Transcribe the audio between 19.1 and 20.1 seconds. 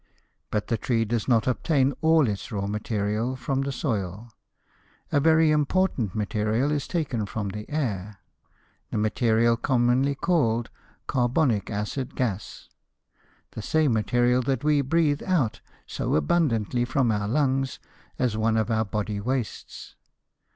wastes.